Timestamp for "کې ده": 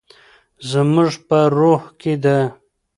1.99-2.37